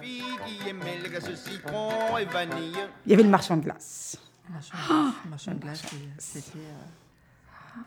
[0.00, 2.76] fille qui aimait le glace citron et vanille.
[3.06, 4.18] Il y avait le marchand de glace.
[4.50, 5.82] Marchand de glace, marchand de glace,
[6.18, 6.58] c'était.
[6.58, 7.80] euh,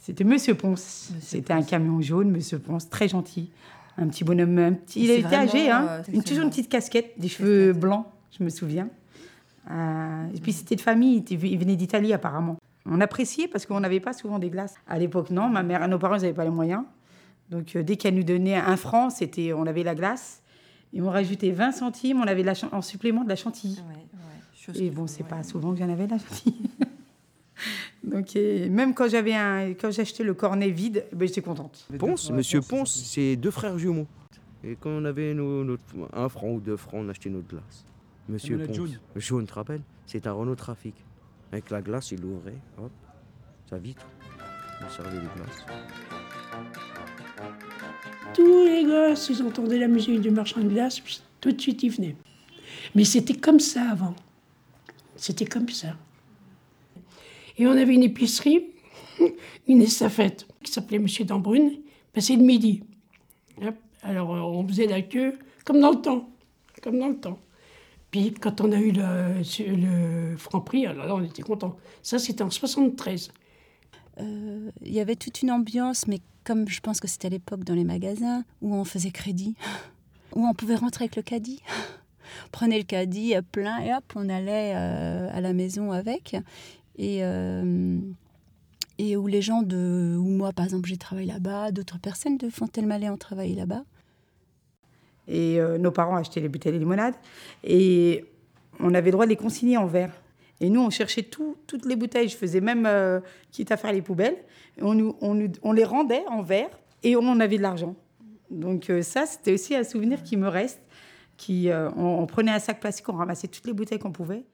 [0.00, 1.12] C'était Monsieur Ponce.
[1.20, 3.50] C'était un camion jaune, Monsieur Ponce, très gentil.
[3.98, 5.04] Un petit bonhomme, un petit...
[5.04, 5.86] il était âgé, hein.
[5.88, 8.06] euh, une, toujours une petite casquette, des cheveux blancs,
[8.38, 8.88] je me souviens.
[9.70, 12.56] Euh, et puis c'était de famille, il venait d'Italie apparemment.
[12.86, 14.74] On appréciait parce qu'on n'avait pas souvent des glaces.
[14.88, 16.82] À l'époque, non, ma mère, nos parents n'avaient pas les moyens.
[17.50, 20.40] Donc euh, dès qu'elle nous donnait un franc, c'était, on avait la glace.
[20.92, 23.74] Et on rajoutait 20 centimes, on avait la, en supplément de la chantilly.
[23.74, 25.28] ouais, ouais, chose Et bon, c'est ouais.
[25.28, 26.56] pas souvent que j'en avais la chantilly.
[28.04, 31.86] Donc, et même quand j'avais un, quand j'achetais le cornet vide, ben, j'étais contente.
[31.98, 34.06] Ponce, Monsieur Ponce, c'est deux frères jumeaux.
[34.64, 37.84] Et quand on avait nos, notre- un franc ou deux francs, on achetait notre glace.
[38.28, 38.76] Monsieur la Ponce.
[38.76, 38.98] jaune.
[39.16, 40.94] Jaune, tu te rappelles C'est un Renault Trafic.
[41.52, 42.90] Avec la glace, il l'ouvrait, hop,
[43.68, 44.06] sa vitre,
[44.80, 45.66] il servait des glaces.
[48.34, 51.02] Tous les gosses, ils entendaient la musique du marchand de glace,
[51.40, 52.16] tout de suite ils venaient.
[52.94, 54.14] Mais c'était comme ça avant.
[55.16, 55.96] C'était comme ça.
[57.58, 58.66] Et on avait une épicerie,
[59.68, 61.72] une estafette, qui s'appelait Monsieur Dambrune,
[62.12, 62.82] passait le midi.
[63.62, 63.74] Hop.
[64.02, 66.30] Alors euh, on faisait la queue comme dans le temps.
[66.82, 67.38] Comme dans le temps.
[68.10, 69.42] Puis quand on a eu le,
[69.76, 71.76] le franc prix, alors là on était contents.
[72.02, 73.30] Ça c'était en 73.
[74.20, 77.64] Euh, il y avait toute une ambiance, mais comme je pense que c'était à l'époque
[77.64, 79.54] dans les magasins, où on faisait crédit,
[80.34, 81.62] où on pouvait rentrer avec le caddie.
[82.52, 86.36] Prenait le caddie plein et hop, on allait euh, à la maison avec.
[86.96, 87.98] Et, euh,
[88.98, 90.16] et où les gens de.
[90.16, 93.82] Où moi, par exemple, j'ai travaillé là-bas, d'autres personnes de Fontaine-Malais ont travaillé là-bas.
[95.26, 97.14] Et nos parents achetaient les bouteilles de limonade.
[97.62, 98.24] Et
[98.80, 100.12] on avait le droit de les consigner en verre.
[100.60, 102.28] Et nous, on cherchait tout, toutes les bouteilles.
[102.28, 104.36] Je faisais même, euh, quitte à faire les poubelles,
[104.76, 106.70] et on, nous, on, nous- on les rendait en verre
[107.02, 107.96] et on avait de l'argent.
[108.50, 110.80] Donc euh, ça, c'était aussi un souvenir qui me reste.
[111.36, 114.44] Qui, euh, on, on prenait un sac plastique, on ramassait toutes les bouteilles qu'on pouvait.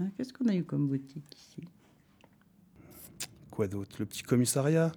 [0.00, 1.62] Hein, Qu'est-ce qu'on a eu comme boutique ici?
[3.50, 3.96] Quoi d'autre?
[3.98, 4.92] Le petit commissariat?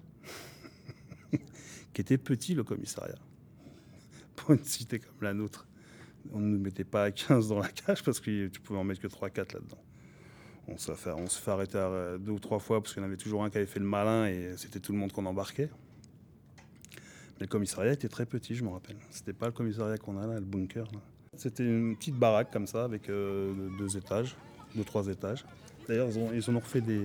[1.94, 3.18] qui était petit, le commissariat.
[4.36, 5.66] Pour une cité comme la nôtre.
[6.32, 8.84] On ne nous mettait pas à 15 dans la cage parce que tu pouvais en
[8.84, 9.78] mettre que 3-4 là-dedans.
[10.68, 11.10] On se, fait,
[11.50, 13.66] arrêter euh, deux ou trois fois parce qu'il y en avait toujours un qui avait
[13.66, 15.68] fait le malin et c'était tout le monde qu'on embarquait.
[17.38, 18.96] Mais le commissariat était très petit, je me rappelle.
[19.10, 20.86] C'était pas le commissariat qu'on a là, le bunker.
[21.36, 24.36] C'était une petite baraque comme ça avec euh, deux étages,
[24.76, 25.44] deux, trois étages.
[25.88, 27.04] D'ailleurs, ils, en ont refait des,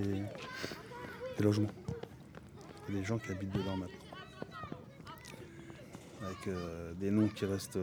[1.40, 1.70] logements.
[2.88, 3.96] Il y a des gens qui habitent dedans maintenant.
[6.22, 7.78] Avec euh, des noms qui restent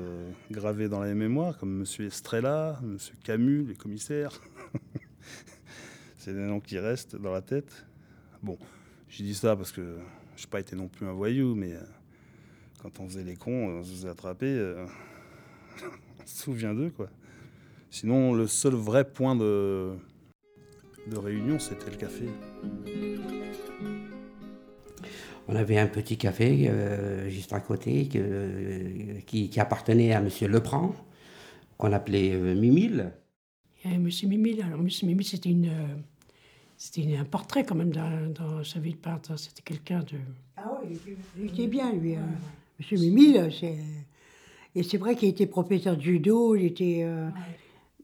[0.52, 4.40] gravés dans la mémoire, comme Monsieur Estrella, Monsieur Camus, les commissaires.
[6.26, 7.86] C'est des noms qui restent dans la tête.
[8.42, 8.58] Bon,
[9.10, 9.98] je dis ça parce que
[10.36, 11.82] je n'ai pas été non plus un voyou, mais euh,
[12.82, 14.88] quand on faisait les cons, on se faisait attraper, euh,
[16.20, 17.12] on se souvient d'eux, quoi.
[17.92, 19.94] Sinon, le seul vrai point de,
[21.06, 22.26] de réunion, c'était le café.
[25.48, 30.48] On avait un petit café euh, juste à côté que- qui, qui appartenait à Monsieur
[30.48, 30.96] Leprand,
[31.78, 33.12] qu'on appelait euh, Mimile.
[33.86, 34.64] Monsieur Mimile.
[34.64, 35.96] Alors, Monsieur Mimile, c'était une, euh,
[36.78, 39.38] c'était un portrait quand même dans, dans sa vie de peintre.
[39.38, 40.18] C'était quelqu'un de.
[40.58, 42.16] Ah oui, il était- il était bien, lui.
[42.16, 42.26] hein.
[42.80, 43.78] Monsieur Mimile, c'est...
[44.78, 47.02] Et c'est vrai qu'il était professeur de judo, il était...
[47.04, 47.30] euh,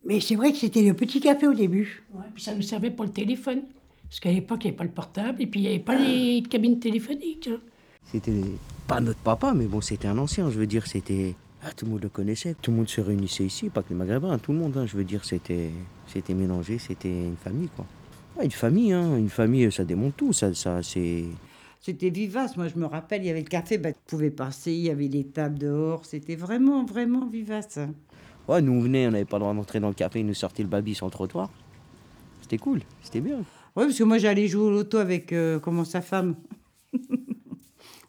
[0.05, 2.03] Mais c'est vrai que c'était le petit café au début.
[2.13, 3.63] Ouais, puis ça nous servait pour le téléphone.
[4.07, 5.97] Parce qu'à l'époque, il n'y avait pas le portable et puis il n'y avait pas
[5.97, 7.49] les cabines téléphoniques.
[7.51, 7.59] hein.
[8.05, 8.41] C'était
[8.87, 10.49] pas notre papa, mais bon, c'était un ancien.
[10.49, 11.35] Je veux dire, c'était.
[11.63, 12.55] ah, tout le monde le connaissait.
[12.61, 14.75] Tout le monde se réunissait ici, pas que les Maghrébins, tout le monde.
[14.77, 14.85] hein.
[14.85, 15.69] je veux dire, c'était,
[16.07, 17.85] c'était mélangé, c'était une famille, quoi.
[18.43, 19.17] Une famille, hein.
[19.17, 20.33] Une famille, ça démonte tout.
[20.33, 21.25] Ça, ça, c'est.
[21.79, 22.57] C'était vivace.
[22.57, 24.89] Moi, je me rappelle, il y avait le café, bah, tu pouvais passer, il y
[24.89, 26.05] avait les tables dehors.
[26.05, 27.79] C'était vraiment, vraiment vivace.
[28.47, 30.33] Ouais, nous on venait, on n'avait pas le droit d'entrer dans le café, ils nous
[30.33, 31.49] sortaient le baby sur le trottoir.
[32.41, 33.37] C'était cool, c'était bien.
[33.75, 36.35] Oui, parce que moi, j'allais jouer au loto avec euh, comment sa femme.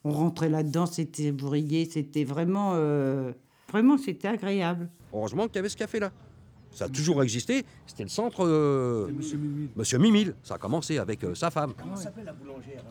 [0.04, 2.72] On rentrait là-dedans, c'était bourrigué, c'était vraiment...
[2.74, 3.32] euh,
[3.70, 4.90] Vraiment, c'était agréable.
[5.14, 6.12] Heureusement qu'il y avait ce café-là.
[6.72, 7.64] Ça a toujours existé.
[7.86, 8.44] C'était le centre.
[8.46, 9.08] euh,
[9.76, 10.34] Monsieur Mimile.
[10.42, 11.74] Ça a commencé avec euh, sa femme.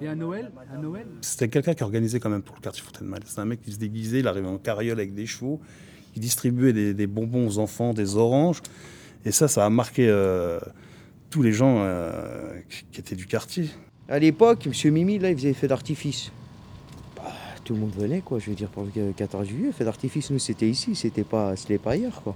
[0.02, 3.22] Et à Noël, à Noël C'était quelqu'un qui organisait quand même pour le quartier Fontaine-Malle.
[3.26, 5.60] C'est un mec qui se déguisait, il arrivait en carriole avec des chevaux,
[6.14, 8.62] qui distribuait des, des bonbons aux enfants, des oranges.
[9.26, 10.60] Et ça, ça a marqué euh,
[11.30, 13.70] tous les gens euh, qui- qui étaient du quartier.
[14.10, 16.32] À l'époque, Monsieur Mimi, là, il faisait feu d'artifice.
[17.16, 17.32] Bah,
[17.64, 19.72] tout le monde venait, quoi, je veux dire, pour le 14 juillet.
[19.72, 22.36] Feu d'artifice, nous, c'était ici, c'était pas, c'était pas ailleurs, quoi.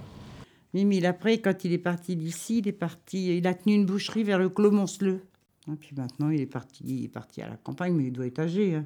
[0.76, 4.24] Mimi, après, quand il est parti d'ici, il est parti, il a tenu une boucherie
[4.24, 5.22] vers le Clos Monceleux.
[5.72, 8.26] Et puis maintenant, il est parti, il est parti à la campagne, mais il doit
[8.26, 8.74] être âgé.
[8.74, 8.84] hein.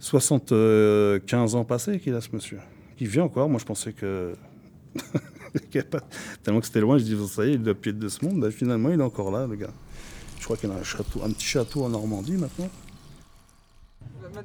[0.00, 2.60] 75 ans passés qu'il a, ce monsieur.
[2.98, 3.50] Il vit encore.
[3.50, 4.34] Moi, je pensais que.
[5.70, 6.02] qu'il y a pas-
[6.42, 8.24] Tellement que c'était loin, je dis, ça y est, il doit plus être de ce
[8.24, 8.40] monde.
[8.40, 9.72] Bah, finalement, il est encore là, le gars.
[10.38, 12.70] Je crois qu'il a un, château, un petit château en Normandie maintenant.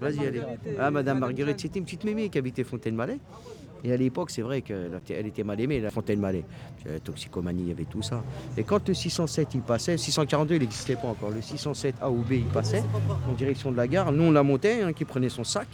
[0.01, 0.41] Vas-y, allez.
[0.77, 3.19] Ah, Madame Marguerite, c'était une petite mémé qui habitait Fontaine-Malais.
[3.83, 6.45] Et à l'époque, c'est vrai qu'elle était- mal aimée, la Fontaine-Malais.
[6.85, 8.23] La toxicomanie, il y avait tout ça.
[8.57, 12.17] Et quand le 607 il passait, 642 il n'existait pas encore, le 607 A ou
[12.23, 12.83] B il passait
[13.29, 15.67] en direction de la gare, nous on la montait, hein, qui prenait son sac.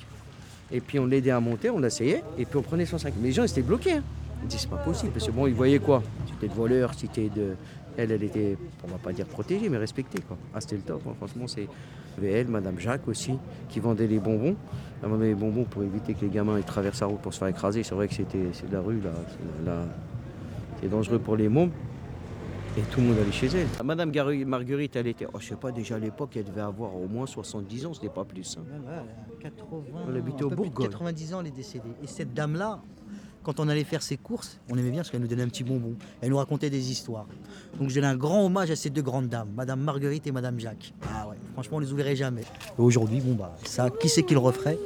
[0.71, 3.13] Et puis on l'aidait à monter, on l'asseyait, et puis on prenait son sac.
[3.19, 3.93] Mais les gens ils étaient bloqués.
[3.93, 4.03] hein.
[4.43, 6.01] Ils disaient c'est pas possible, parce que bon, ils voyaient quoi?
[6.27, 7.55] C'était de voleurs, c'était de.
[7.97, 10.19] Elle, elle était, on va pas dire protégée, mais respectée.
[10.53, 11.13] Ah, c'était le top, hein.
[11.17, 11.47] franchement.
[11.47, 11.67] c'est
[12.27, 13.33] Elle, Madame Jacques aussi,
[13.69, 14.55] qui vendait les bonbons.
[15.01, 17.39] Elle vendait les bonbons pour éviter que les gamins ils traversent la route pour se
[17.39, 17.83] faire écraser.
[17.83, 19.11] C'est vrai que c'était c'est de la rue, là.
[19.27, 19.83] C'est- là,
[20.81, 21.71] C'est dangereux pour les mômes.
[22.77, 23.67] Et tout le monde allait chez elle.
[23.83, 24.11] Madame
[24.45, 27.25] Marguerite, elle était, oh, je sais pas, déjà à l'époque, elle devait avoir au moins
[27.25, 28.57] 70 ans, c'était pas plus.
[28.57, 28.63] hein.
[28.87, 29.03] Elle a
[29.41, 30.87] 80, Elle habitait au Bourgogne.
[30.87, 31.89] 90 ans, elle est décédée.
[32.03, 32.79] Et cette dame-là,
[33.43, 35.63] quand on allait faire ses courses, on aimait bien parce qu'elle nous donnait un petit
[35.65, 35.95] bonbon.
[36.21, 37.25] Elle nous racontait des histoires.
[37.79, 40.59] Donc je donne un grand hommage à ces deux grandes dames, Madame Marguerite et Madame
[40.59, 40.93] Jacques.
[41.11, 42.43] Ah ouais, franchement, on les oublierait jamais.
[42.77, 44.77] Aujourd'hui, bon bah, ça, qui c'est qui le referait?